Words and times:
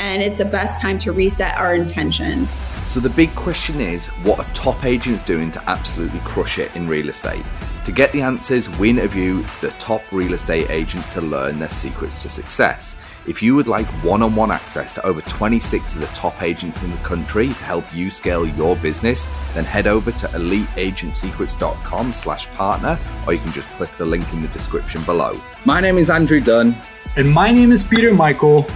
and 0.00 0.22
it's 0.22 0.38
the 0.38 0.44
best 0.44 0.80
time 0.80 0.98
to 0.98 1.12
reset 1.12 1.54
our 1.56 1.74
intentions. 1.74 2.50
So, 2.86 2.98
the 2.98 3.10
big 3.10 3.32
question 3.36 3.80
is 3.80 4.08
what 4.24 4.40
are 4.40 4.54
top 4.54 4.84
agents 4.84 5.22
doing 5.22 5.50
to 5.52 5.70
absolutely 5.70 6.20
crush 6.20 6.58
it 6.58 6.74
in 6.74 6.88
real 6.88 7.10
estate? 7.10 7.44
To 7.84 7.92
get 7.92 8.10
the 8.12 8.20
answers, 8.22 8.68
we 8.78 8.90
interview 8.90 9.44
the 9.60 9.70
top 9.78 10.02
real 10.12 10.34
estate 10.34 10.70
agents 10.70 11.12
to 11.14 11.20
learn 11.20 11.58
their 11.58 11.70
secrets 11.70 12.18
to 12.18 12.28
success. 12.28 12.96
If 13.26 13.42
you 13.42 13.54
would 13.54 13.68
like 13.68 13.86
one 14.04 14.22
on 14.22 14.34
one 14.34 14.50
access 14.50 14.94
to 14.94 15.06
over 15.06 15.20
26 15.22 15.94
of 15.94 16.00
the 16.00 16.06
top 16.08 16.42
agents 16.42 16.82
in 16.82 16.90
the 16.90 16.96
country 16.98 17.48
to 17.48 17.64
help 17.64 17.84
you 17.94 18.10
scale 18.10 18.46
your 18.46 18.76
business, 18.76 19.30
then 19.54 19.64
head 19.64 19.86
over 19.86 20.12
to 20.12 20.26
eliteagentsecrets.com 20.28 22.12
slash 22.12 22.46
partner, 22.48 22.98
or 23.26 23.32
you 23.32 23.38
can 23.38 23.52
just 23.52 23.70
click 23.70 23.90
the 23.96 24.04
link 24.04 24.30
in 24.32 24.42
the 24.42 24.48
description 24.48 25.02
below. 25.04 25.40
My 25.64 25.80
name 25.80 25.96
is 25.96 26.10
Andrew 26.10 26.40
Dunn. 26.40 26.76
And 27.16 27.30
my 27.30 27.50
name 27.50 27.72
is 27.72 27.82
Peter 27.82 28.14
Michael. 28.14 28.66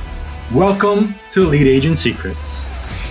Welcome 0.53 1.15
to 1.33 1.43
Elite 1.43 1.67
Agent 1.67 1.97
Secrets. 1.97 2.67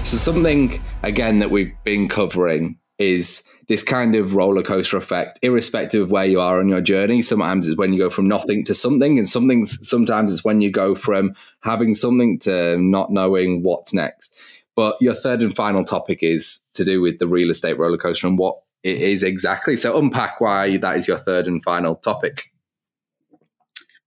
So, 0.08 0.18
something 0.18 0.80
again 1.02 1.40
that 1.40 1.50
we've 1.50 1.74
been 1.84 2.08
covering 2.08 2.78
is 3.00 3.44
this 3.68 3.84
kind 3.84 4.16
of 4.16 4.36
roller 4.36 4.62
coaster 4.62 4.98
effect, 4.98 5.40
irrespective 5.42 6.04
of 6.04 6.12
where 6.12 6.26
you 6.26 6.40
are 6.40 6.60
on 6.60 6.70
your 6.70 6.80
journey. 6.80 7.24
Sometimes 7.24 7.68
it's 7.68 7.78
when 7.78 7.92
you 7.92 8.00
go 8.00 8.12
from 8.12 8.28
nothing 8.28 8.64
to 8.66 8.74
something, 8.74 9.18
and 9.18 9.28
something 9.28 9.66
sometimes 9.66 10.32
it's 10.32 10.46
when 10.46 10.62
you 10.62 10.72
go 10.72 10.94
from 10.94 11.34
having 11.62 11.96
something 11.96 12.38
to 12.40 12.78
not 12.78 13.12
knowing 13.12 13.64
what's 13.64 13.94
next. 13.94 14.38
But 14.76 14.96
your 15.02 15.16
third 15.16 15.42
and 15.42 15.56
final 15.56 15.84
topic 15.84 16.20
is 16.22 16.60
to 16.74 16.86
do 16.86 17.02
with 17.02 17.18
the 17.18 17.28
real 17.28 17.50
estate 17.50 17.80
roller 17.80 17.98
coaster 17.98 18.28
and 18.28 18.38
what 18.38 18.62
it 18.84 19.00
is 19.00 19.24
exactly. 19.24 19.76
So 19.76 19.98
unpack 19.98 20.40
why 20.40 20.78
that 20.78 20.98
is 20.98 21.08
your 21.08 21.18
third 21.18 21.48
and 21.48 21.64
final 21.64 21.96
topic. 21.96 22.53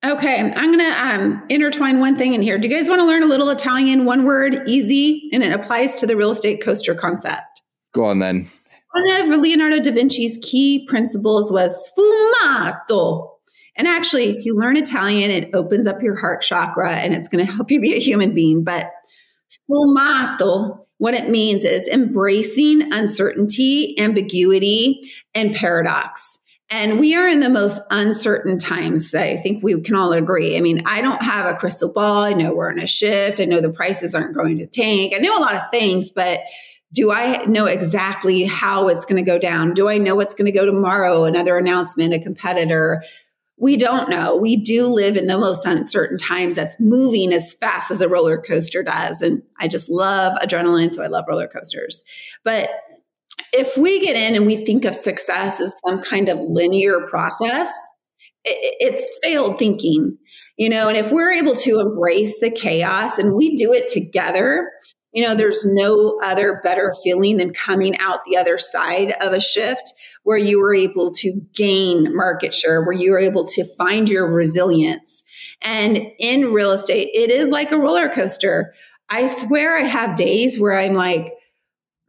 Okay, 0.06 0.38
I'm 0.40 0.72
going 0.72 0.78
to 0.78 1.04
um, 1.04 1.42
intertwine 1.48 1.98
one 1.98 2.14
thing 2.14 2.34
in 2.34 2.40
here. 2.40 2.58
Do 2.58 2.68
you 2.68 2.76
guys 2.76 2.88
want 2.88 3.00
to 3.00 3.04
learn 3.04 3.24
a 3.24 3.26
little 3.26 3.50
Italian? 3.50 4.04
One 4.04 4.24
word, 4.24 4.62
easy, 4.68 5.28
and 5.32 5.42
it 5.42 5.52
applies 5.52 5.96
to 5.96 6.06
the 6.06 6.16
real 6.16 6.30
estate 6.30 6.62
coaster 6.62 6.94
concept. 6.94 7.60
Go 7.92 8.04
on 8.04 8.20
then. 8.20 8.48
One 8.92 9.32
of 9.32 9.40
Leonardo 9.40 9.80
da 9.80 9.90
Vinci's 9.90 10.38
key 10.42 10.86
principles 10.86 11.50
was 11.50 11.90
sfumato. 11.90 13.30
And 13.76 13.88
actually, 13.88 14.30
if 14.30 14.44
you 14.44 14.56
learn 14.56 14.76
Italian, 14.76 15.32
it 15.32 15.50
opens 15.54 15.88
up 15.88 16.00
your 16.00 16.14
heart 16.14 16.40
chakra 16.40 16.92
and 16.92 17.12
it's 17.12 17.28
going 17.28 17.44
to 17.44 17.52
help 17.52 17.70
you 17.72 17.80
be 17.80 17.94
a 17.94 17.98
human 17.98 18.32
being. 18.32 18.62
But 18.62 18.92
sfumato, 19.50 20.78
what 20.98 21.14
it 21.14 21.28
means 21.28 21.64
is 21.64 21.88
embracing 21.88 22.92
uncertainty, 22.92 23.98
ambiguity, 23.98 25.00
and 25.34 25.52
paradox. 25.52 26.38
And 26.68 26.98
we 26.98 27.14
are 27.14 27.28
in 27.28 27.40
the 27.40 27.48
most 27.48 27.80
uncertain 27.90 28.58
times. 28.58 29.14
I 29.14 29.36
think 29.36 29.62
we 29.62 29.80
can 29.80 29.94
all 29.94 30.12
agree. 30.12 30.56
I 30.56 30.60
mean, 30.60 30.82
I 30.84 31.00
don't 31.00 31.22
have 31.22 31.46
a 31.46 31.56
crystal 31.56 31.92
ball. 31.92 32.24
I 32.24 32.32
know 32.32 32.54
we're 32.54 32.70
in 32.70 32.80
a 32.80 32.88
shift. 32.88 33.40
I 33.40 33.44
know 33.44 33.60
the 33.60 33.70
prices 33.70 34.14
aren't 34.16 34.34
going 34.34 34.58
to 34.58 34.66
tank. 34.66 35.12
I 35.14 35.18
know 35.18 35.38
a 35.38 35.40
lot 35.40 35.54
of 35.54 35.70
things, 35.70 36.10
but 36.10 36.40
do 36.92 37.12
I 37.12 37.44
know 37.46 37.66
exactly 37.66 38.44
how 38.44 38.88
it's 38.88 39.04
going 39.04 39.22
to 39.22 39.30
go 39.30 39.38
down? 39.38 39.74
Do 39.74 39.88
I 39.88 39.98
know 39.98 40.16
what's 40.16 40.34
going 40.34 40.46
to 40.46 40.58
go 40.58 40.66
tomorrow? 40.66 41.24
Another 41.24 41.56
announcement, 41.56 42.14
a 42.14 42.18
competitor? 42.18 43.02
We 43.58 43.76
don't 43.76 44.10
know. 44.10 44.36
We 44.36 44.56
do 44.56 44.86
live 44.86 45.16
in 45.16 45.28
the 45.28 45.38
most 45.38 45.66
uncertain 45.66 46.18
times 46.18 46.56
that's 46.56 46.78
moving 46.80 47.32
as 47.32 47.52
fast 47.52 47.90
as 47.90 48.00
a 48.00 48.08
roller 48.08 48.40
coaster 48.40 48.82
does. 48.82 49.22
And 49.22 49.42
I 49.58 49.68
just 49.68 49.88
love 49.88 50.36
adrenaline, 50.42 50.92
so 50.92 51.02
I 51.02 51.06
love 51.06 51.26
roller 51.28 51.48
coasters. 51.48 52.02
But 52.44 52.70
if 53.52 53.76
we 53.76 54.00
get 54.00 54.16
in 54.16 54.34
and 54.34 54.46
we 54.46 54.56
think 54.56 54.84
of 54.84 54.94
success 54.94 55.60
as 55.60 55.74
some 55.86 56.02
kind 56.02 56.28
of 56.28 56.40
linear 56.40 57.06
process, 57.06 57.70
it's 58.44 59.10
failed 59.22 59.58
thinking, 59.58 60.16
you 60.56 60.68
know. 60.68 60.88
And 60.88 60.96
if 60.96 61.10
we're 61.10 61.32
able 61.32 61.54
to 61.54 61.80
embrace 61.80 62.38
the 62.40 62.50
chaos 62.50 63.18
and 63.18 63.34
we 63.34 63.56
do 63.56 63.72
it 63.72 63.88
together, 63.88 64.70
you 65.12 65.22
know, 65.22 65.34
there's 65.34 65.64
no 65.64 66.18
other 66.22 66.60
better 66.62 66.94
feeling 67.02 67.38
than 67.38 67.52
coming 67.52 67.96
out 67.98 68.20
the 68.24 68.36
other 68.36 68.58
side 68.58 69.14
of 69.22 69.32
a 69.32 69.40
shift 69.40 69.92
where 70.24 70.36
you 70.36 70.60
were 70.60 70.74
able 70.74 71.10
to 71.12 71.40
gain 71.54 72.14
market 72.14 72.52
share, 72.52 72.84
where 72.84 72.92
you 72.92 73.12
were 73.12 73.18
able 73.18 73.46
to 73.46 73.64
find 73.76 74.08
your 74.08 74.30
resilience. 74.30 75.22
And 75.62 76.00
in 76.18 76.52
real 76.52 76.72
estate, 76.72 77.08
it 77.14 77.30
is 77.30 77.50
like 77.50 77.72
a 77.72 77.78
roller 77.78 78.08
coaster. 78.08 78.74
I 79.08 79.28
swear 79.28 79.76
I 79.76 79.82
have 79.82 80.16
days 80.16 80.58
where 80.58 80.76
I'm 80.76 80.94
like, 80.94 81.32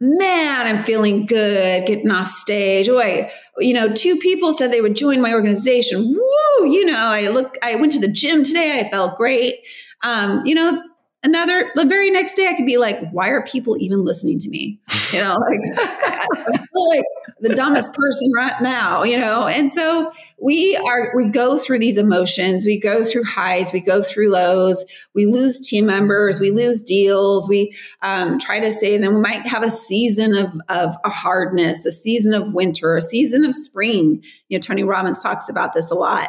man, 0.00 0.66
I'm 0.66 0.82
feeling 0.82 1.26
good 1.26 1.86
getting 1.86 2.10
off 2.10 2.28
stage. 2.28 2.88
Oh, 2.88 3.28
you 3.58 3.74
know, 3.74 3.92
two 3.92 4.16
people 4.16 4.52
said 4.52 4.70
they 4.70 4.80
would 4.80 4.96
join 4.96 5.20
my 5.20 5.32
organization. 5.32 6.14
Woo, 6.14 6.66
you 6.66 6.84
know, 6.84 6.96
I 6.96 7.28
look, 7.28 7.56
I 7.62 7.74
went 7.74 7.92
to 7.92 8.00
the 8.00 8.08
gym 8.08 8.44
today. 8.44 8.80
I 8.80 8.88
felt 8.90 9.16
great. 9.16 9.60
Um, 10.04 10.42
you 10.44 10.54
know, 10.54 10.82
another 11.22 11.70
the 11.74 11.84
very 11.84 12.10
next 12.10 12.34
day 12.34 12.46
I 12.46 12.54
could 12.54 12.66
be 12.66 12.76
like, 12.76 12.98
why 13.10 13.28
are 13.28 13.42
people 13.44 13.76
even 13.78 14.04
listening 14.04 14.38
to 14.38 14.48
me? 14.48 14.80
You 15.12 15.20
know, 15.20 15.36
like 15.36 15.60
I 15.78 16.58
feel 16.72 16.88
like 16.88 17.04
the 17.40 17.54
dumbest 17.54 17.92
person 17.92 18.30
right 18.36 18.60
now, 18.60 19.02
you 19.02 19.16
know? 19.16 19.46
And 19.46 19.70
so 19.70 20.10
we 20.40 20.76
are 20.76 21.12
we 21.16 21.26
go 21.26 21.58
through 21.58 21.78
these 21.80 21.96
emotions, 21.96 22.64
we 22.64 22.78
go 22.78 23.04
through 23.04 23.24
highs, 23.24 23.72
we 23.72 23.80
go 23.80 24.02
through 24.02 24.30
lows, 24.30 24.84
we 25.14 25.26
lose 25.26 25.60
team 25.60 25.86
members, 25.86 26.40
we 26.40 26.50
lose 26.50 26.82
deals, 26.82 27.48
we 27.48 27.72
um, 28.02 28.38
try 28.38 28.60
to 28.60 28.70
save 28.70 29.00
them. 29.00 29.14
We 29.14 29.20
might 29.20 29.46
have 29.46 29.62
a 29.62 29.70
season 29.70 30.36
of 30.36 30.52
of 30.68 30.94
a 31.04 31.10
hardness, 31.10 31.84
a 31.84 31.92
season 31.92 32.34
of 32.34 32.54
winter, 32.54 32.96
a 32.96 33.02
season 33.02 33.44
of 33.44 33.54
spring. 33.54 34.22
You 34.48 34.58
know, 34.58 34.62
Tony 34.62 34.84
Robbins 34.84 35.22
talks 35.22 35.48
about 35.48 35.74
this 35.74 35.90
a 35.90 35.94
lot. 35.94 36.28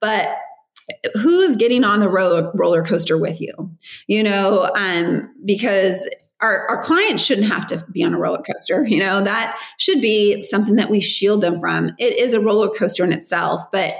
But 0.00 0.38
who's 1.14 1.56
getting 1.56 1.84
on 1.84 2.00
the 2.00 2.08
roller, 2.08 2.50
roller 2.54 2.84
coaster 2.84 3.18
with 3.18 3.40
you? 3.40 3.52
You 4.06 4.22
know 4.22 4.70
um, 4.76 5.32
because 5.44 6.08
our, 6.40 6.68
our 6.68 6.82
clients 6.82 7.24
shouldn't 7.24 7.48
have 7.48 7.66
to 7.66 7.84
be 7.90 8.04
on 8.04 8.14
a 8.14 8.18
roller 8.18 8.42
coaster 8.42 8.86
you 8.86 9.00
know 9.00 9.20
that 9.20 9.60
should 9.78 10.00
be 10.00 10.42
something 10.42 10.76
that 10.76 10.90
we 10.90 11.00
shield 11.00 11.40
them 11.40 11.60
from. 11.60 11.90
It 11.98 12.18
is 12.18 12.34
a 12.34 12.40
roller 12.40 12.68
coaster 12.70 13.04
in 13.04 13.12
itself 13.12 13.62
but 13.72 13.94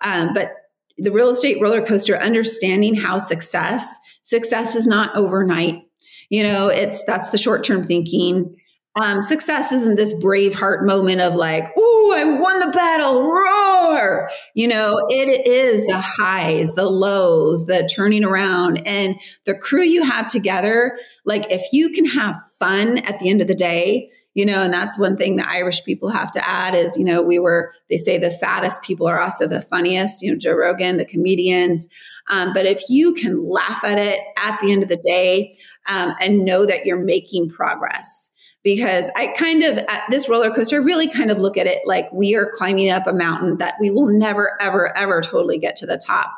um, 0.00 0.34
but 0.34 0.52
the 0.98 1.12
real 1.12 1.30
estate 1.30 1.60
roller 1.60 1.84
coaster 1.84 2.16
understanding 2.16 2.94
how 2.94 3.18
success 3.18 3.98
success 4.22 4.74
is 4.74 4.86
not 4.86 5.14
overnight. 5.16 5.82
You 6.30 6.42
know 6.42 6.68
it's 6.68 7.04
that's 7.04 7.30
the 7.30 7.38
short 7.38 7.64
term 7.64 7.84
thinking 7.84 8.52
um, 8.94 9.22
success 9.22 9.72
isn't 9.72 9.96
this 9.96 10.12
brave 10.20 10.54
heart 10.54 10.84
moment 10.84 11.20
of 11.22 11.34
like, 11.34 11.64
"Ooh, 11.78 12.12
I 12.12 12.24
won 12.24 12.58
the 12.60 12.68
battle, 12.68 13.22
roar!" 13.22 14.28
You 14.54 14.68
know, 14.68 15.06
it 15.08 15.46
is 15.46 15.86
the 15.86 15.98
highs, 16.00 16.74
the 16.74 16.90
lows, 16.90 17.64
the 17.66 17.88
turning 17.94 18.22
around, 18.22 18.86
and 18.86 19.16
the 19.44 19.56
crew 19.56 19.82
you 19.82 20.02
have 20.02 20.28
together. 20.28 20.98
Like, 21.24 21.50
if 21.50 21.62
you 21.72 21.90
can 21.90 22.04
have 22.04 22.34
fun 22.58 22.98
at 22.98 23.18
the 23.18 23.30
end 23.30 23.40
of 23.40 23.48
the 23.48 23.54
day, 23.54 24.10
you 24.34 24.44
know, 24.44 24.62
and 24.62 24.72
that's 24.74 24.98
one 24.98 25.16
thing 25.16 25.36
the 25.36 25.48
Irish 25.48 25.84
people 25.84 26.10
have 26.10 26.30
to 26.32 26.46
add 26.46 26.74
is, 26.74 26.96
you 26.98 27.04
know, 27.04 27.22
we 27.22 27.38
were 27.38 27.72
they 27.88 27.96
say 27.96 28.18
the 28.18 28.30
saddest 28.30 28.82
people 28.82 29.06
are 29.06 29.20
also 29.20 29.46
the 29.46 29.62
funniest. 29.62 30.22
You 30.22 30.32
know, 30.32 30.38
Joe 30.38 30.52
Rogan, 30.52 30.98
the 30.98 31.06
comedians. 31.06 31.88
Um, 32.28 32.52
but 32.52 32.66
if 32.66 32.82
you 32.90 33.14
can 33.14 33.48
laugh 33.48 33.84
at 33.84 33.96
it 33.96 34.18
at 34.36 34.60
the 34.60 34.70
end 34.70 34.82
of 34.82 34.90
the 34.90 35.00
day 35.02 35.56
um, 35.88 36.14
and 36.20 36.44
know 36.44 36.66
that 36.66 36.84
you're 36.84 37.02
making 37.02 37.48
progress 37.48 38.30
because 38.62 39.10
I 39.16 39.28
kind 39.28 39.62
of 39.62 39.78
at 39.78 40.02
this 40.10 40.28
roller 40.28 40.50
coaster 40.50 40.80
really 40.80 41.08
kind 41.08 41.30
of 41.30 41.38
look 41.38 41.56
at 41.56 41.66
it 41.66 41.86
like 41.86 42.10
we 42.12 42.34
are 42.34 42.50
climbing 42.52 42.90
up 42.90 43.06
a 43.06 43.12
mountain 43.12 43.58
that 43.58 43.74
we 43.80 43.90
will 43.90 44.06
never 44.06 44.60
ever 44.60 44.96
ever 44.96 45.20
totally 45.20 45.58
get 45.58 45.76
to 45.76 45.86
the 45.86 45.98
top. 45.98 46.32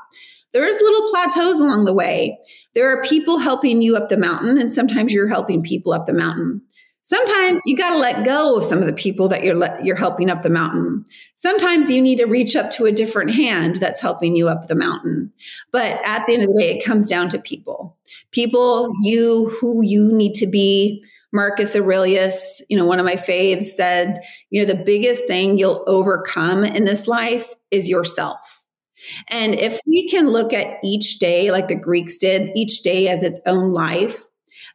There's 0.52 0.76
little 0.76 1.10
plateaus 1.10 1.58
along 1.58 1.84
the 1.84 1.94
way. 1.94 2.38
There 2.74 2.88
are 2.88 3.02
people 3.02 3.38
helping 3.38 3.82
you 3.82 3.96
up 3.96 4.08
the 4.08 4.16
mountain 4.16 4.56
and 4.56 4.72
sometimes 4.72 5.12
you're 5.12 5.28
helping 5.28 5.62
people 5.62 5.92
up 5.92 6.06
the 6.06 6.12
mountain. 6.12 6.62
Sometimes 7.06 7.60
you 7.66 7.76
got 7.76 7.90
to 7.92 7.98
let 7.98 8.24
go 8.24 8.56
of 8.56 8.64
some 8.64 8.78
of 8.78 8.86
the 8.86 8.94
people 8.94 9.28
that 9.28 9.44
you're 9.44 9.54
le- 9.54 9.78
you're 9.84 9.94
helping 9.94 10.30
up 10.30 10.40
the 10.40 10.48
mountain. 10.48 11.04
Sometimes 11.34 11.90
you 11.90 12.00
need 12.00 12.16
to 12.16 12.24
reach 12.24 12.56
up 12.56 12.70
to 12.70 12.86
a 12.86 12.92
different 12.92 13.34
hand 13.34 13.76
that's 13.76 14.00
helping 14.00 14.34
you 14.34 14.48
up 14.48 14.68
the 14.68 14.74
mountain. 14.74 15.30
But 15.70 16.00
at 16.02 16.24
the 16.24 16.32
end 16.32 16.44
of 16.44 16.48
the 16.48 16.58
day, 16.58 16.78
it 16.78 16.84
comes 16.84 17.06
down 17.06 17.28
to 17.28 17.38
people. 17.38 17.94
People, 18.30 18.90
you, 19.02 19.54
who 19.60 19.82
you 19.82 20.14
need 20.14 20.32
to 20.36 20.46
be, 20.46 21.04
Marcus 21.34 21.74
Aurelius, 21.74 22.62
you 22.70 22.76
know, 22.76 22.86
one 22.86 23.00
of 23.00 23.04
my 23.04 23.16
faves 23.16 23.64
said, 23.64 24.20
you 24.50 24.62
know, 24.64 24.72
the 24.72 24.84
biggest 24.84 25.26
thing 25.26 25.58
you'll 25.58 25.82
overcome 25.86 26.64
in 26.64 26.84
this 26.84 27.08
life 27.08 27.52
is 27.72 27.88
yourself. 27.88 28.38
And 29.28 29.54
if 29.58 29.80
we 29.86 30.08
can 30.08 30.30
look 30.30 30.52
at 30.52 30.78
each 30.82 31.18
day 31.18 31.50
like 31.50 31.68
the 31.68 31.74
Greeks 31.74 32.18
did, 32.18 32.50
each 32.54 32.82
day 32.82 33.08
as 33.08 33.22
its 33.22 33.40
own 33.46 33.72
life, 33.72 34.22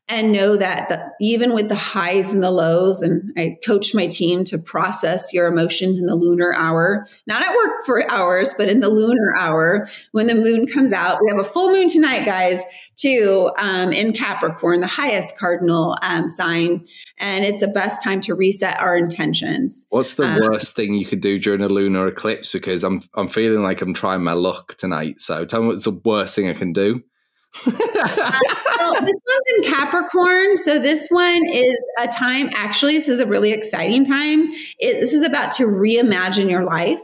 and 0.09 0.31
know 0.31 0.57
that 0.57 0.89
the, 0.89 1.11
even 1.21 1.53
with 1.53 1.69
the 1.69 1.75
highs 1.75 2.31
and 2.31 2.43
the 2.43 2.49
lows, 2.49 3.03
and 3.03 3.31
I 3.37 3.57
coach 3.63 3.93
my 3.93 4.07
team 4.07 4.43
to 4.45 4.57
process 4.57 5.31
your 5.33 5.47
emotions 5.47 5.99
in 5.99 6.07
the 6.07 6.15
lunar 6.15 6.53
hour, 6.53 7.07
not 7.27 7.43
at 7.43 7.55
work 7.55 7.85
for 7.85 8.11
hours, 8.11 8.53
but 8.57 8.69
in 8.69 8.79
the 8.79 8.89
lunar 8.89 9.35
hour 9.37 9.87
when 10.11 10.25
the 10.25 10.33
moon 10.33 10.65
comes 10.65 10.91
out. 10.91 11.19
We 11.21 11.29
have 11.29 11.39
a 11.39 11.43
full 11.43 11.71
moon 11.71 11.87
tonight, 11.87 12.25
guys, 12.25 12.61
too, 12.95 13.51
um, 13.59 13.93
in 13.93 14.13
Capricorn, 14.13 14.81
the 14.81 14.87
highest 14.87 15.37
cardinal 15.37 15.95
um, 16.01 16.27
sign. 16.27 16.83
And 17.19 17.45
it's 17.45 17.61
the 17.61 17.67
best 17.67 18.03
time 18.03 18.19
to 18.21 18.33
reset 18.33 18.79
our 18.79 18.97
intentions. 18.97 19.85
What's 19.89 20.15
the 20.15 20.23
um, 20.23 20.39
worst 20.41 20.75
thing 20.75 20.95
you 20.95 21.05
could 21.05 21.21
do 21.21 21.37
during 21.37 21.61
a 21.61 21.67
lunar 21.67 22.07
eclipse? 22.07 22.51
Because 22.51 22.83
I'm 22.83 23.03
I'm 23.13 23.27
feeling 23.27 23.61
like 23.61 23.81
I'm 23.81 23.93
trying 23.93 24.23
my 24.23 24.33
luck 24.33 24.75
tonight. 24.77 25.21
So 25.21 25.45
tell 25.45 25.61
me 25.61 25.67
what's 25.67 25.83
the 25.83 25.99
worst 26.03 26.33
thing 26.33 26.49
I 26.49 26.53
can 26.53 26.73
do. 26.73 27.03
well, 27.65 28.93
the 28.93 29.19
sun's 29.27 29.57
in 29.57 29.63
Capricorn. 29.63 30.57
So 30.57 30.79
this 30.79 31.07
one 31.09 31.41
is 31.47 31.89
a 32.01 32.07
time, 32.07 32.49
actually, 32.53 32.93
this 32.93 33.07
is 33.07 33.19
a 33.19 33.25
really 33.25 33.51
exciting 33.51 34.05
time. 34.05 34.49
It, 34.79 34.99
this 34.99 35.13
is 35.13 35.25
about 35.25 35.51
to 35.53 35.63
reimagine 35.63 36.49
your 36.49 36.63
life. 36.63 37.01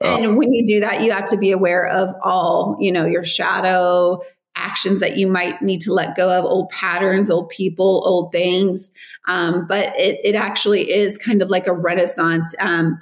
Oh. 0.00 0.22
And 0.22 0.36
when 0.36 0.52
you 0.52 0.66
do 0.66 0.80
that, 0.80 1.02
you 1.02 1.12
have 1.12 1.26
to 1.26 1.36
be 1.36 1.52
aware 1.52 1.86
of 1.86 2.14
all, 2.22 2.76
you 2.80 2.90
know, 2.90 3.06
your 3.06 3.24
shadow 3.24 4.20
actions 4.56 5.00
that 5.00 5.16
you 5.16 5.26
might 5.26 5.60
need 5.60 5.80
to 5.82 5.92
let 5.92 6.16
go 6.16 6.36
of, 6.36 6.44
old 6.44 6.70
patterns, 6.70 7.30
old 7.30 7.48
people, 7.48 8.02
old 8.06 8.32
things. 8.32 8.90
Um, 9.26 9.66
but 9.66 9.92
it, 9.98 10.20
it 10.24 10.34
actually 10.34 10.90
is 10.90 11.18
kind 11.18 11.42
of 11.42 11.50
like 11.50 11.66
a 11.66 11.72
renaissance. 11.72 12.54
Um, 12.60 12.98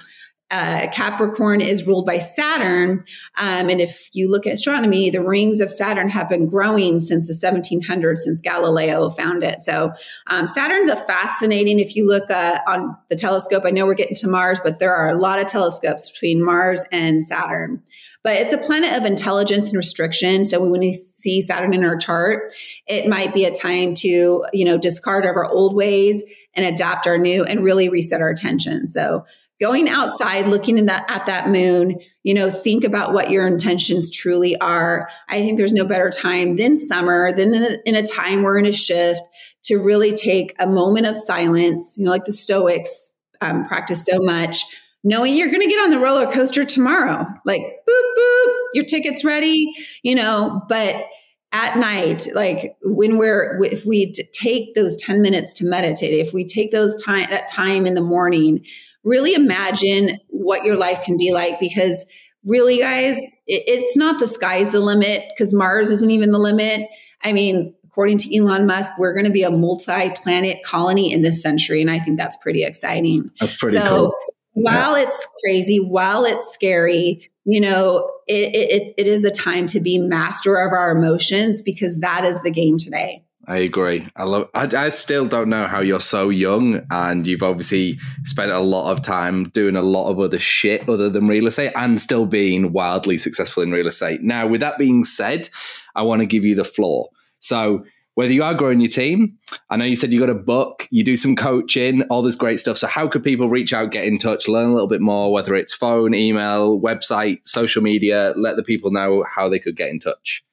uh, 0.53 0.87
Capricorn 0.91 1.61
is 1.61 1.87
ruled 1.87 2.05
by 2.05 2.19
Saturn. 2.19 2.99
Um, 3.37 3.69
and 3.69 3.81
if 3.81 4.07
you 4.13 4.29
look 4.29 4.45
at 4.45 4.53
astronomy, 4.53 5.09
the 5.09 5.23
rings 5.23 5.59
of 5.59 5.71
Saturn 5.71 6.09
have 6.09 6.29
been 6.29 6.47
growing 6.47 6.99
since 6.99 7.27
the 7.27 7.33
1700s, 7.33 8.19
since 8.19 8.39
Galileo 8.39 9.09
found 9.09 9.43
it. 9.43 9.63
So 9.63 9.91
um, 10.27 10.47
Saturn's 10.47 10.89
a 10.89 10.95
fascinating, 10.95 11.79
if 11.79 11.95
you 11.95 12.07
look 12.07 12.29
uh, 12.29 12.59
on 12.67 12.95
the 13.09 13.15
telescope, 13.15 13.63
I 13.65 13.71
know 13.71 13.87
we're 13.87 13.95
getting 13.95 14.15
to 14.17 14.27
Mars, 14.27 14.61
but 14.63 14.77
there 14.77 14.93
are 14.93 15.09
a 15.09 15.17
lot 15.17 15.39
of 15.39 15.47
telescopes 15.47 16.11
between 16.11 16.45
Mars 16.45 16.85
and 16.91 17.25
Saturn. 17.25 17.81
But 18.21 18.37
it's 18.37 18.53
a 18.53 18.59
planet 18.59 18.93
of 18.93 19.05
intelligence 19.05 19.69
and 19.69 19.77
restriction. 19.77 20.45
So 20.45 20.59
when 20.61 20.79
we 20.79 20.93
see 20.93 21.41
Saturn 21.41 21.73
in 21.73 21.83
our 21.83 21.97
chart, 21.97 22.51
it 22.85 23.09
might 23.09 23.33
be 23.33 23.45
a 23.45 23.51
time 23.51 23.95
to, 23.95 24.45
you 24.53 24.65
know, 24.65 24.77
discard 24.77 25.25
of 25.25 25.35
our 25.35 25.47
old 25.47 25.75
ways 25.75 26.23
and 26.53 26.63
adapt 26.63 27.07
our 27.07 27.17
new 27.17 27.43
and 27.43 27.63
really 27.63 27.89
reset 27.89 28.21
our 28.21 28.29
attention. 28.29 28.85
So 28.85 29.25
going 29.63 29.87
outside, 29.87 30.45
looking 30.47 30.77
in 30.77 30.87
that, 30.87 31.05
at 31.07 31.25
that 31.25 31.47
moon, 31.47 31.97
you 32.23 32.33
know, 32.33 32.49
think 32.49 32.83
about 32.83 33.13
what 33.13 33.31
your 33.31 33.47
intentions 33.47 34.11
truly 34.11 34.57
are. 34.59 35.07
I 35.29 35.39
think 35.39 35.57
there's 35.57 35.71
no 35.71 35.85
better 35.85 36.09
time 36.09 36.57
than 36.57 36.75
summer, 36.75 37.31
than 37.31 37.53
in 37.53 37.63
a, 37.63 37.77
in 37.85 37.95
a 37.95 38.05
time 38.05 38.41
we're 38.41 38.57
in 38.57 38.65
a 38.65 38.73
shift 38.73 39.21
to 39.63 39.77
really 39.77 40.13
take 40.13 40.53
a 40.59 40.67
moment 40.67 41.05
of 41.05 41.15
silence, 41.15 41.95
you 41.97 42.03
know, 42.03 42.11
like 42.11 42.25
the 42.25 42.33
Stoics 42.33 43.11
um, 43.39 43.65
practice 43.65 44.03
so 44.03 44.19
much, 44.19 44.65
knowing 45.05 45.33
you're 45.33 45.47
going 45.47 45.61
to 45.61 45.69
get 45.69 45.81
on 45.81 45.91
the 45.91 45.99
roller 45.99 46.29
coaster 46.29 46.65
tomorrow. 46.65 47.25
Like, 47.45 47.61
boop, 47.61 48.17
boop, 48.17 48.53
your 48.73 48.83
ticket's 48.83 49.23
ready, 49.23 49.71
you 50.03 50.15
know, 50.15 50.61
but 50.67 51.07
at 51.53 51.77
night 51.77 52.27
like 52.33 52.75
when 52.81 53.15
we're 53.15 53.63
if 53.63 53.85
we 53.85 54.11
take 54.33 54.73
those 54.73 54.95
10 54.95 55.21
minutes 55.21 55.53
to 55.53 55.63
meditate 55.63 56.19
if 56.19 56.33
we 56.33 56.43
take 56.43 56.71
those 56.71 56.99
time 56.99 57.27
that 57.29 57.47
time 57.47 57.85
in 57.85 57.93
the 57.93 58.01
morning 58.01 58.65
really 59.03 59.33
imagine 59.33 60.19
what 60.29 60.63
your 60.65 60.77
life 60.77 61.03
can 61.03 61.17
be 61.17 61.33
like 61.33 61.59
because 61.59 62.05
really, 62.45 62.79
guys, 62.79 63.17
it, 63.47 63.63
it's 63.67 63.95
not 63.95 64.19
the 64.19 64.27
sky's 64.27 64.71
the 64.71 64.79
limit 64.79 65.23
because 65.29 65.53
Mars 65.53 65.89
isn't 65.89 66.11
even 66.11 66.31
the 66.31 66.39
limit. 66.39 66.89
I 67.23 67.33
mean, 67.33 67.73
according 67.85 68.17
to 68.19 68.35
Elon 68.35 68.65
Musk, 68.65 68.93
we're 68.97 69.13
going 69.13 69.25
to 69.25 69.31
be 69.31 69.43
a 69.43 69.51
multi 69.51 70.09
planet 70.11 70.63
colony 70.63 71.11
in 71.11 71.21
this 71.21 71.41
century. 71.41 71.81
And 71.81 71.91
I 71.91 71.99
think 71.99 72.17
that's 72.17 72.37
pretty 72.37 72.63
exciting. 72.63 73.29
That's 73.39 73.55
pretty 73.55 73.77
so, 73.77 73.87
cool. 73.87 74.13
While 74.53 74.97
yeah. 74.97 75.05
it's 75.05 75.27
crazy, 75.43 75.77
while 75.77 76.25
it's 76.25 76.51
scary, 76.53 77.29
you 77.45 77.59
know, 77.59 78.09
it, 78.27 78.55
it, 78.55 78.93
it 78.97 79.07
is 79.07 79.21
the 79.21 79.31
time 79.31 79.65
to 79.67 79.79
be 79.79 79.97
master 79.99 80.57
of 80.57 80.71
our 80.71 80.91
emotions 80.91 81.61
because 81.61 81.99
that 81.99 82.23
is 82.23 82.39
the 82.41 82.51
game 82.51 82.77
today. 82.77 83.23
I 83.45 83.57
agree. 83.57 84.07
I 84.15 84.23
love. 84.23 84.49
I, 84.53 84.69
I, 84.73 84.89
still 84.89 85.27
don't 85.27 85.49
know 85.49 85.67
how 85.67 85.81
you're 85.81 85.99
so 85.99 86.29
young, 86.29 86.85
and 86.89 87.27
you've 87.27 87.43
obviously 87.43 87.99
spent 88.23 88.51
a 88.51 88.59
lot 88.59 88.91
of 88.91 89.01
time 89.01 89.45
doing 89.49 89.75
a 89.75 89.81
lot 89.81 90.09
of 90.09 90.19
other 90.19 90.39
shit 90.39 90.87
other 90.87 91.09
than 91.09 91.27
real 91.27 91.47
estate, 91.47 91.73
and 91.75 91.99
still 91.99 92.25
being 92.25 92.71
wildly 92.71 93.17
successful 93.17 93.61
in 93.61 93.71
real 93.71 93.87
estate. 93.87 94.21
Now, 94.21 94.47
with 94.47 94.61
that 94.61 94.77
being 94.77 95.03
said, 95.03 95.49
I 95.93 96.03
want 96.03 96.21
to 96.21 96.25
give 96.25 96.45
you 96.45 96.55
the 96.55 96.63
floor. 96.63 97.09
So, 97.39 97.83
whether 98.15 98.31
you 98.31 98.43
are 98.43 98.53
growing 98.53 98.79
your 98.79 98.89
team, 98.89 99.37
I 99.69 99.75
know 99.75 99.85
you 99.85 99.97
said 99.97 100.13
you 100.13 100.21
got 100.21 100.29
a 100.29 100.35
book, 100.35 100.87
you 100.89 101.03
do 101.03 101.17
some 101.17 101.35
coaching, 101.35 102.03
all 102.03 102.21
this 102.21 102.35
great 102.35 102.61
stuff. 102.61 102.77
So, 102.77 102.87
how 102.87 103.09
could 103.09 103.25
people 103.25 103.49
reach 103.49 103.73
out, 103.73 103.91
get 103.91 104.05
in 104.05 104.19
touch, 104.19 104.47
learn 104.47 104.69
a 104.69 104.73
little 104.73 104.87
bit 104.87 105.01
more? 105.01 105.33
Whether 105.33 105.53
it's 105.55 105.73
phone, 105.73 106.13
email, 106.13 106.79
website, 106.79 107.39
social 107.43 107.81
media, 107.81 108.33
let 108.37 108.55
the 108.55 108.63
people 108.63 108.89
know 108.89 109.25
how 109.35 109.49
they 109.49 109.59
could 109.59 109.75
get 109.75 109.89
in 109.89 109.99
touch. 109.99 110.45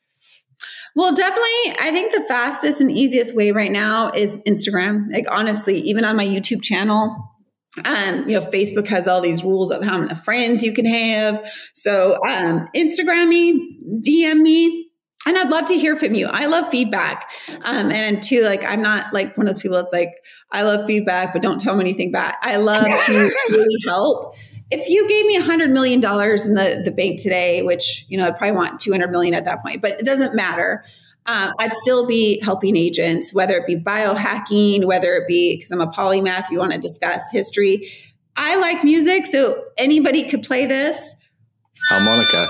Well, 0.96 1.14
definitely. 1.14 1.76
I 1.80 1.90
think 1.92 2.12
the 2.12 2.24
fastest 2.28 2.80
and 2.80 2.90
easiest 2.90 3.34
way 3.36 3.52
right 3.52 3.70
now 3.70 4.10
is 4.10 4.36
Instagram. 4.46 5.12
Like, 5.12 5.26
honestly, 5.30 5.78
even 5.80 6.04
on 6.04 6.16
my 6.16 6.26
YouTube 6.26 6.62
channel, 6.62 7.16
um, 7.84 8.28
you 8.28 8.34
know, 8.34 8.40
Facebook 8.40 8.88
has 8.88 9.06
all 9.06 9.20
these 9.20 9.44
rules 9.44 9.70
of 9.70 9.82
how 9.82 9.98
many 9.98 10.14
friends 10.14 10.64
you 10.64 10.72
can 10.72 10.84
have. 10.86 11.48
So, 11.74 12.14
um, 12.26 12.68
Instagram 12.74 13.28
me, 13.28 13.78
DM 14.04 14.40
me, 14.40 14.90
and 15.26 15.38
I'd 15.38 15.50
love 15.50 15.66
to 15.66 15.74
hear 15.74 15.96
from 15.96 16.14
you. 16.14 16.26
I 16.26 16.46
love 16.46 16.68
feedback. 16.68 17.30
Um, 17.64 17.92
and 17.92 18.22
two, 18.22 18.42
like, 18.42 18.64
I'm 18.64 18.82
not 18.82 19.12
like 19.12 19.36
one 19.36 19.46
of 19.46 19.52
those 19.52 19.62
people 19.62 19.76
that's 19.76 19.92
like, 19.92 20.12
I 20.50 20.62
love 20.62 20.86
feedback, 20.86 21.32
but 21.32 21.42
don't 21.42 21.60
tell 21.60 21.76
me 21.76 21.82
anything 21.82 22.10
back. 22.10 22.38
I 22.42 22.56
love 22.56 22.86
to 22.86 23.12
really 23.50 23.76
help 23.86 24.34
if 24.70 24.88
you 24.88 25.08
gave 25.08 25.26
me 25.26 25.36
a 25.36 25.42
hundred 25.42 25.70
million 25.70 26.00
dollars 26.00 26.46
in 26.46 26.54
the, 26.54 26.82
the 26.84 26.92
bank 26.92 27.20
today, 27.20 27.62
which, 27.62 28.06
you 28.08 28.16
know, 28.16 28.26
I'd 28.26 28.38
probably 28.38 28.56
want 28.56 28.80
200 28.80 29.10
million 29.10 29.34
at 29.34 29.44
that 29.44 29.62
point, 29.62 29.82
but 29.82 29.92
it 29.92 30.06
doesn't 30.06 30.34
matter. 30.34 30.84
Um, 31.26 31.52
I'd 31.58 31.72
still 31.82 32.06
be 32.06 32.40
helping 32.40 32.76
agents, 32.76 33.34
whether 33.34 33.56
it 33.56 33.66
be 33.66 33.76
biohacking, 33.76 34.84
whether 34.84 35.12
it 35.14 35.28
be, 35.28 35.56
because 35.56 35.70
I'm 35.70 35.80
a 35.80 35.88
polymath, 35.88 36.50
you 36.50 36.58
want 36.58 36.72
to 36.72 36.78
discuss 36.78 37.30
history. 37.30 37.88
I 38.36 38.56
like 38.56 38.84
music, 38.84 39.26
so 39.26 39.64
anybody 39.76 40.28
could 40.28 40.42
play 40.42 40.66
this. 40.66 41.14
Harmonica. 41.88 42.48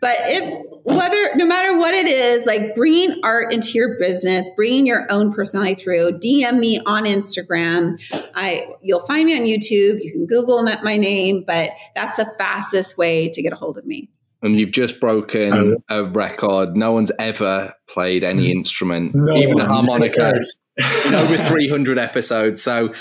But 0.00 0.16
if 0.22 0.61
whether 0.84 1.30
no 1.36 1.46
matter 1.46 1.78
what 1.78 1.94
it 1.94 2.08
is, 2.08 2.46
like 2.46 2.74
bringing 2.74 3.20
art 3.22 3.52
into 3.52 3.72
your 3.72 3.98
business, 3.98 4.48
bringing 4.56 4.86
your 4.86 5.06
own 5.10 5.32
personality 5.32 5.74
through, 5.74 6.18
DM 6.18 6.58
me 6.58 6.80
on 6.86 7.04
Instagram. 7.04 8.00
I 8.34 8.66
you'll 8.82 9.00
find 9.06 9.26
me 9.26 9.36
on 9.38 9.44
YouTube. 9.46 10.02
You 10.02 10.12
can 10.12 10.26
Google 10.26 10.62
my 10.82 10.96
name, 10.96 11.44
but 11.46 11.70
that's 11.94 12.16
the 12.16 12.26
fastest 12.38 12.98
way 12.98 13.28
to 13.30 13.42
get 13.42 13.52
a 13.52 13.56
hold 13.56 13.78
of 13.78 13.86
me. 13.86 14.10
And 14.42 14.58
you've 14.58 14.72
just 14.72 14.98
broken 14.98 15.74
a 15.88 16.04
record. 16.04 16.76
No 16.76 16.92
one's 16.92 17.12
ever 17.18 17.74
played 17.86 18.24
any 18.24 18.48
mm. 18.48 18.56
instrument, 18.56 19.14
no 19.14 19.36
even 19.36 19.60
a 19.60 19.66
harmonica, 19.66 20.40
over 21.06 21.36
300 21.44 21.98
episodes. 21.98 22.60
So 22.60 22.92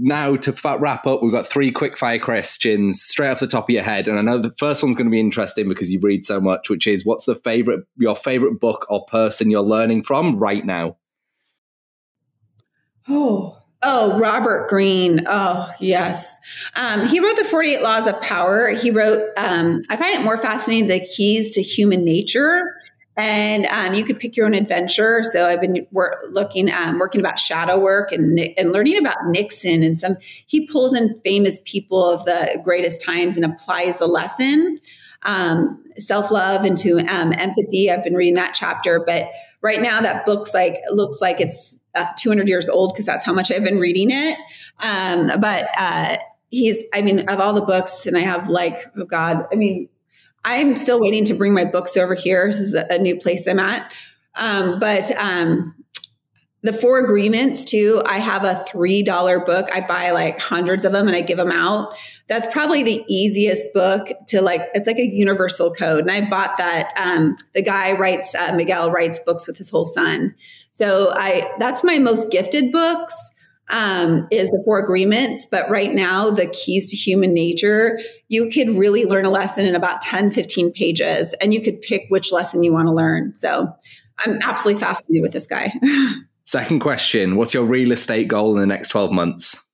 now 0.00 0.34
to 0.34 0.76
wrap 0.78 1.06
up, 1.06 1.22
we've 1.22 1.30
got 1.30 1.46
three 1.46 1.70
quick 1.70 1.98
fire 1.98 2.18
questions 2.18 3.02
straight 3.02 3.28
off 3.28 3.40
the 3.40 3.46
top 3.46 3.68
of 3.68 3.70
your 3.70 3.82
head, 3.82 4.08
and 4.08 4.18
I 4.18 4.22
know 4.22 4.38
the 4.38 4.54
first 4.58 4.82
one's 4.82 4.96
going 4.96 5.06
to 5.06 5.10
be 5.10 5.20
interesting 5.20 5.68
because 5.68 5.90
you 5.90 6.00
read 6.00 6.24
so 6.24 6.40
much. 6.40 6.70
Which 6.70 6.86
is, 6.86 7.04
what's 7.04 7.26
the 7.26 7.36
favorite, 7.36 7.84
your 7.96 8.16
favorite 8.16 8.58
book 8.58 8.86
or 8.88 9.04
person 9.06 9.50
you're 9.50 9.62
learning 9.62 10.04
from 10.04 10.36
right 10.36 10.64
now? 10.64 10.96
Oh, 13.08 13.58
oh, 13.82 14.18
Robert 14.18 14.68
Greene. 14.68 15.24
Oh, 15.26 15.70
yes. 15.80 16.38
Um, 16.76 17.06
he 17.06 17.20
wrote 17.20 17.36
the 17.36 17.44
Forty 17.44 17.74
Eight 17.74 17.82
Laws 17.82 18.06
of 18.06 18.20
Power. 18.20 18.70
He 18.70 18.90
wrote. 18.90 19.28
Um, 19.36 19.80
I 19.90 19.96
find 19.96 20.14
it 20.14 20.24
more 20.24 20.38
fascinating 20.38 20.88
the 20.88 21.00
keys 21.00 21.54
to 21.54 21.62
human 21.62 22.04
nature 22.04 22.79
and 23.20 23.66
um, 23.66 23.92
you 23.92 24.02
could 24.02 24.18
pick 24.18 24.34
your 24.34 24.46
own 24.46 24.54
adventure. 24.54 25.22
So 25.22 25.46
I've 25.46 25.60
been 25.60 25.86
wor- 25.90 26.18
looking, 26.30 26.72
um, 26.72 26.98
working 26.98 27.20
about 27.20 27.38
shadow 27.38 27.78
work 27.78 28.12
and, 28.12 28.40
and 28.56 28.72
learning 28.72 28.96
about 28.96 29.16
Nixon 29.26 29.82
and 29.82 29.98
some. 29.98 30.16
He 30.46 30.66
pulls 30.66 30.94
in 30.94 31.20
famous 31.22 31.60
people 31.66 32.02
of 32.02 32.24
the 32.24 32.58
greatest 32.64 33.02
times 33.02 33.36
and 33.36 33.44
applies 33.44 33.98
the 33.98 34.06
lesson, 34.06 34.80
um, 35.24 35.84
self 35.98 36.30
love 36.30 36.64
into 36.64 36.98
um, 37.00 37.34
empathy. 37.36 37.90
I've 37.90 38.02
been 38.02 38.14
reading 38.14 38.34
that 38.34 38.54
chapter, 38.54 39.04
but 39.06 39.30
right 39.60 39.82
now 39.82 40.00
that 40.00 40.24
book's 40.24 40.54
like 40.54 40.76
looks 40.90 41.20
like 41.20 41.42
it's 41.42 41.78
uh, 41.94 42.06
200 42.16 42.48
years 42.48 42.70
old 42.70 42.94
because 42.94 43.04
that's 43.04 43.24
how 43.26 43.34
much 43.34 43.52
I've 43.52 43.64
been 43.64 43.78
reading 43.78 44.10
it. 44.10 44.38
Um, 44.78 45.38
but 45.38 45.68
uh, 45.76 46.16
he's, 46.48 46.86
I 46.94 47.02
mean, 47.02 47.28
of 47.28 47.38
all 47.38 47.52
the 47.52 47.60
books, 47.60 48.06
and 48.06 48.16
I 48.16 48.20
have 48.20 48.48
like, 48.48 48.78
oh 48.96 49.04
God, 49.04 49.46
I 49.52 49.56
mean 49.56 49.90
I'm 50.44 50.76
still 50.76 51.00
waiting 51.00 51.24
to 51.26 51.34
bring 51.34 51.54
my 51.54 51.64
books 51.64 51.96
over 51.96 52.14
here. 52.14 52.46
This 52.46 52.60
is 52.60 52.74
a, 52.74 52.98
new 52.98 53.16
place 53.16 53.46
I'm 53.46 53.58
at. 53.58 53.92
Um, 54.36 54.78
but 54.80 55.10
um, 55.16 55.74
the 56.62 56.72
four 56.72 56.98
agreements 56.98 57.64
too, 57.64 58.02
I 58.06 58.18
have 58.18 58.44
a 58.44 58.64
$3 58.68 59.46
book. 59.46 59.68
I 59.72 59.80
buy 59.80 60.10
like 60.12 60.40
hundreds 60.40 60.84
of 60.84 60.92
them 60.92 61.06
and 61.08 61.16
I 61.16 61.20
give 61.20 61.36
them 61.36 61.52
out. 61.52 61.94
That's 62.28 62.46
probably 62.46 62.82
the 62.82 63.04
easiest 63.08 63.66
book 63.74 64.08
to 64.28 64.40
like, 64.40 64.62
it's 64.74 64.86
like 64.86 64.98
a 64.98 65.06
universal 65.06 65.72
code. 65.72 66.00
And 66.00 66.10
I 66.10 66.28
bought 66.28 66.56
that. 66.58 66.92
Um, 66.96 67.36
the 67.54 67.62
guy 67.62 67.92
writes, 67.92 68.34
uh, 68.34 68.52
Miguel 68.54 68.90
writes 68.90 69.18
books 69.18 69.46
with 69.46 69.58
his 69.58 69.70
whole 69.70 69.86
son. 69.86 70.34
So 70.72 71.12
I, 71.14 71.50
that's 71.58 71.82
my 71.84 71.98
most 71.98 72.30
gifted 72.30 72.72
books 72.72 73.30
um, 73.68 74.26
is 74.30 74.50
the 74.50 74.62
four 74.64 74.78
agreements. 74.78 75.46
But 75.50 75.68
right 75.70 75.92
now, 75.92 76.30
the 76.30 76.46
keys 76.46 76.90
to 76.90 76.96
human 76.96 77.32
nature, 77.32 78.00
you 78.28 78.50
could 78.50 78.70
really 78.70 79.04
learn 79.04 79.24
a 79.24 79.30
lesson 79.30 79.66
in 79.66 79.74
about 79.74 80.02
10, 80.02 80.30
15 80.30 80.72
pages, 80.72 81.34
and 81.34 81.54
you 81.54 81.60
could 81.60 81.80
pick 81.80 82.06
which 82.08 82.32
lesson 82.32 82.64
you 82.64 82.72
want 82.72 82.86
to 82.86 82.92
learn. 82.92 83.34
So 83.36 83.72
I'm 84.24 84.38
absolutely 84.42 84.80
fascinated 84.80 85.22
with 85.22 85.32
this 85.32 85.46
guy. 85.46 85.72
Second 86.44 86.80
question 86.80 87.36
What's 87.36 87.54
your 87.54 87.64
real 87.64 87.92
estate 87.92 88.28
goal 88.28 88.54
in 88.54 88.60
the 88.60 88.66
next 88.66 88.88
12 88.88 89.12
months? 89.12 89.64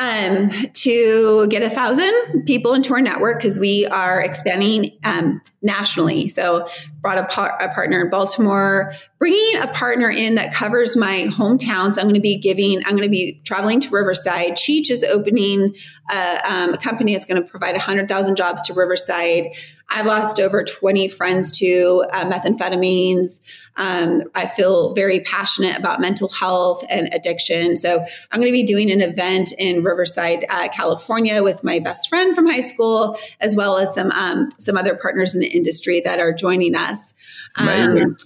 Um, 0.00 0.50
to 0.72 1.46
get 1.48 1.62
a 1.62 1.68
thousand 1.68 2.44
people 2.46 2.72
into 2.72 2.94
our 2.94 3.02
network 3.02 3.38
because 3.38 3.58
we 3.58 3.86
are 3.86 4.20
expanding 4.20 4.98
um, 5.04 5.42
nationally. 5.60 6.28
So, 6.30 6.66
brought 7.02 7.18
a, 7.18 7.24
par- 7.26 7.56
a, 7.60 7.68
partner 7.72 8.00
in 8.00 8.10
Baltimore, 8.10 8.92
bringing 9.18 9.56
a 9.60 9.66
partner 9.68 10.10
in 10.10 10.34
that 10.36 10.54
covers 10.54 10.96
my 10.96 11.26
hometowns. 11.28 11.98
I'm 11.98 12.04
going 12.04 12.14
to 12.14 12.20
be 12.20 12.38
giving, 12.38 12.78
I'm 12.84 12.92
going 12.92 13.02
to 13.02 13.08
be 13.08 13.40
traveling 13.44 13.80
to 13.80 13.90
Riverside. 13.90 14.52
Cheech 14.52 14.90
is 14.90 15.04
opening 15.04 15.74
a, 16.10 16.40
um, 16.50 16.74
a 16.74 16.78
company 16.78 17.12
that's 17.12 17.26
going 17.26 17.42
to 17.42 17.46
provide 17.46 17.72
100,000 17.72 18.36
jobs 18.36 18.62
to 18.62 18.74
Riverside. 18.74 19.46
I've 19.90 20.06
lost 20.06 20.38
over 20.38 20.62
20 20.62 21.08
friends 21.08 21.50
to 21.58 22.04
uh, 22.12 22.30
methamphetamines. 22.30 23.40
Um, 23.76 24.22
I 24.34 24.46
feel 24.46 24.94
very 24.94 25.20
passionate 25.20 25.76
about 25.76 26.00
mental 26.00 26.28
health 26.28 26.84
and 26.88 27.12
addiction. 27.12 27.76
So 27.76 28.04
I'm 28.30 28.40
going 28.40 28.50
to 28.50 28.52
be 28.52 28.62
doing 28.62 28.90
an 28.90 29.00
event 29.00 29.52
in 29.58 29.82
Riverside, 29.82 30.44
uh, 30.48 30.68
California, 30.68 31.42
with 31.42 31.64
my 31.64 31.80
best 31.80 32.08
friend 32.08 32.34
from 32.34 32.46
high 32.46 32.60
school, 32.60 33.18
as 33.40 33.56
well 33.56 33.78
as 33.78 33.92
some 33.94 34.12
um, 34.12 34.50
some 34.58 34.76
other 34.76 34.94
partners 34.94 35.34
in 35.34 35.40
the 35.40 35.48
industry 35.48 36.00
that 36.00 36.20
are 36.20 36.32
joining 36.32 36.74
us. 36.74 37.14
Um, 37.56 38.16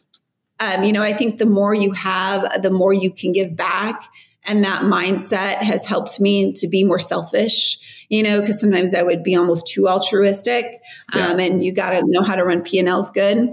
um, 0.61 0.85
you 0.85 0.92
know, 0.92 1.02
I 1.02 1.12
think 1.12 1.38
the 1.38 1.47
more 1.47 1.75
you 1.75 1.92
have, 1.92 2.62
the 2.62 2.71
more 2.71 2.92
you 2.92 3.12
can 3.12 3.33
give 3.33 3.56
back. 3.56 4.09
And 4.46 4.62
that 4.62 4.82
mindset 4.82 5.56
has 5.56 5.86
helped 5.86 6.20
me 6.20 6.52
to 6.54 6.68
be 6.68 6.84
more 6.84 6.98
selfish, 6.98 7.78
you 8.10 8.22
know, 8.22 8.40
because 8.40 8.60
sometimes 8.60 8.94
I 8.94 9.02
would 9.02 9.22
be 9.22 9.34
almost 9.34 9.66
too 9.66 9.88
altruistic. 9.88 10.80
Yeah. 11.14 11.28
Um, 11.28 11.40
and 11.40 11.64
you 11.64 11.72
got 11.72 11.90
to 11.90 12.02
know 12.04 12.22
how 12.22 12.36
to 12.36 12.44
run 12.44 12.62
P&Ls 12.62 13.10
good. 13.10 13.48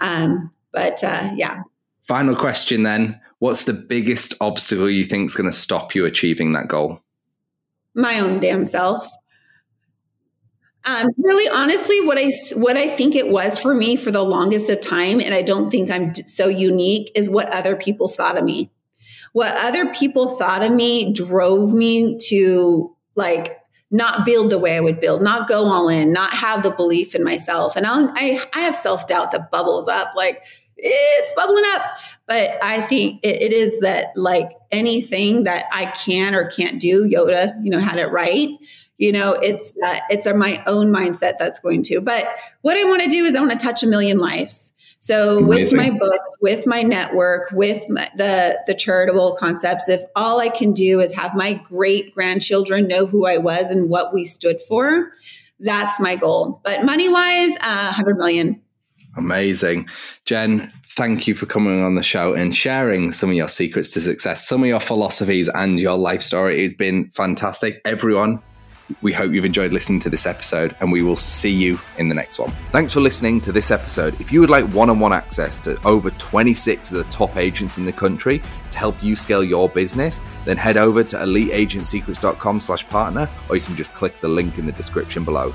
Um, 0.00 0.52
but 0.72 1.02
uh, 1.02 1.32
yeah. 1.34 1.62
Final 2.02 2.36
question 2.36 2.84
then. 2.84 3.20
What's 3.40 3.64
the 3.64 3.74
biggest 3.74 4.34
obstacle 4.40 4.88
you 4.88 5.04
think 5.04 5.30
is 5.30 5.36
going 5.36 5.50
to 5.50 5.56
stop 5.56 5.94
you 5.94 6.04
achieving 6.06 6.52
that 6.52 6.68
goal? 6.68 7.00
My 7.94 8.20
own 8.20 8.40
damn 8.40 8.64
self. 8.64 9.08
Um, 10.84 11.08
really, 11.18 11.48
honestly, 11.48 12.00
what 12.06 12.16
I 12.18 12.32
what 12.54 12.76
I 12.76 12.88
think 12.88 13.14
it 13.14 13.28
was 13.28 13.58
for 13.58 13.74
me 13.74 13.96
for 13.96 14.10
the 14.10 14.22
longest 14.22 14.70
of 14.70 14.80
time, 14.80 15.20
and 15.20 15.34
I 15.34 15.42
don't 15.42 15.70
think 15.70 15.90
I'm 15.90 16.14
so 16.14 16.48
unique, 16.48 17.10
is 17.14 17.28
what 17.28 17.52
other 17.52 17.76
people 17.76 18.08
thought 18.08 18.38
of 18.38 18.44
me. 18.44 18.70
What 19.38 19.54
other 19.58 19.92
people 19.92 20.30
thought 20.30 20.64
of 20.64 20.72
me 20.72 21.12
drove 21.12 21.72
me 21.72 22.18
to 22.22 22.92
like 23.14 23.56
not 23.88 24.26
build 24.26 24.50
the 24.50 24.58
way 24.58 24.76
I 24.76 24.80
would 24.80 25.00
build, 25.00 25.22
not 25.22 25.46
go 25.46 25.66
all 25.66 25.88
in, 25.88 26.12
not 26.12 26.32
have 26.32 26.64
the 26.64 26.72
belief 26.72 27.14
in 27.14 27.22
myself. 27.22 27.76
And 27.76 27.86
I'll, 27.86 28.10
i 28.16 28.44
I 28.52 28.62
have 28.62 28.74
self 28.74 29.06
doubt 29.06 29.30
that 29.30 29.52
bubbles 29.52 29.86
up, 29.86 30.08
like 30.16 30.42
it's 30.76 31.32
bubbling 31.34 31.62
up. 31.68 31.82
But 32.26 32.58
I 32.64 32.80
think 32.80 33.20
it, 33.22 33.40
it 33.40 33.52
is 33.52 33.78
that 33.78 34.08
like 34.16 34.50
anything 34.72 35.44
that 35.44 35.66
I 35.72 35.84
can 35.92 36.34
or 36.34 36.50
can't 36.50 36.80
do, 36.80 37.08
Yoda, 37.08 37.54
you 37.62 37.70
know, 37.70 37.78
had 37.78 38.00
it 38.00 38.08
right. 38.08 38.48
You 38.96 39.12
know, 39.12 39.34
it's 39.40 39.78
uh, 39.86 40.00
it's 40.10 40.26
my 40.26 40.60
own 40.66 40.88
mindset 40.88 41.38
that's 41.38 41.60
going 41.60 41.84
to. 41.84 42.00
But 42.00 42.26
what 42.62 42.76
I 42.76 42.82
want 42.82 43.04
to 43.04 43.08
do 43.08 43.24
is 43.24 43.36
I 43.36 43.38
want 43.38 43.52
to 43.52 43.64
touch 43.64 43.84
a 43.84 43.86
million 43.86 44.18
lives. 44.18 44.72
So 45.00 45.38
Amazing. 45.38 45.48
with 45.48 45.74
my 45.74 45.90
books, 45.96 46.36
with 46.40 46.66
my 46.66 46.82
network, 46.82 47.50
with 47.52 47.88
my, 47.88 48.08
the 48.16 48.60
the 48.66 48.74
charitable 48.74 49.36
concepts, 49.38 49.88
if 49.88 50.02
all 50.16 50.40
I 50.40 50.48
can 50.48 50.72
do 50.72 51.00
is 51.00 51.12
have 51.14 51.34
my 51.34 51.54
great 51.54 52.14
grandchildren 52.14 52.88
know 52.88 53.06
who 53.06 53.26
I 53.26 53.38
was 53.38 53.70
and 53.70 53.88
what 53.88 54.12
we 54.12 54.24
stood 54.24 54.60
for, 54.62 55.12
that's 55.60 56.00
my 56.00 56.16
goal. 56.16 56.60
But 56.64 56.84
money 56.84 57.08
wise, 57.08 57.54
uh, 57.60 57.92
hundred 57.92 58.18
million. 58.18 58.60
Amazing, 59.16 59.88
Jen. 60.24 60.72
Thank 60.96 61.28
you 61.28 61.34
for 61.36 61.46
coming 61.46 61.80
on 61.84 61.94
the 61.94 62.02
show 62.02 62.34
and 62.34 62.56
sharing 62.56 63.12
some 63.12 63.30
of 63.30 63.36
your 63.36 63.46
secrets 63.46 63.92
to 63.92 64.00
success, 64.00 64.48
some 64.48 64.62
of 64.62 64.68
your 64.68 64.80
philosophies, 64.80 65.48
and 65.48 65.78
your 65.78 65.96
life 65.96 66.22
story. 66.22 66.64
It's 66.64 66.74
been 66.74 67.08
fantastic. 67.14 67.80
Everyone, 67.84 68.42
we 69.02 69.12
hope 69.12 69.32
you've 69.32 69.44
enjoyed 69.44 69.72
listening 69.72 70.00
to 70.00 70.10
this 70.10 70.26
episode, 70.26 70.74
and 70.80 70.90
we 70.90 71.02
will 71.02 71.16
see 71.16 71.52
you 71.52 71.78
in 71.98 72.08
the 72.08 72.14
next 72.14 72.38
one. 72.38 72.50
Thanks 72.72 72.92
for 72.92 73.00
listening 73.00 73.40
to 73.42 73.52
this 73.52 73.70
episode. 73.70 74.20
If 74.20 74.32
you 74.32 74.40
would 74.40 74.50
like 74.50 74.64
one 74.66 74.90
on 74.90 74.98
one 74.98 75.12
access 75.12 75.58
to 75.60 75.80
over 75.86 76.10
26 76.10 76.92
of 76.92 76.98
the 76.98 77.04
top 77.04 77.36
agents 77.36 77.78
in 77.78 77.84
the 77.84 77.92
country 77.92 78.42
to 78.70 78.78
help 78.78 79.02
you 79.02 79.16
scale 79.16 79.44
your 79.44 79.68
business, 79.68 80.20
then 80.44 80.56
head 80.56 80.76
over 80.76 81.04
to 81.04 81.16
eliteagentsecrets.com 81.16 82.60
slash 82.60 82.88
partner, 82.88 83.28
or 83.48 83.56
you 83.56 83.62
can 83.62 83.76
just 83.76 83.92
click 83.94 84.20
the 84.20 84.28
link 84.28 84.58
in 84.58 84.66
the 84.66 84.72
description 84.72 85.24
below. 85.24 85.52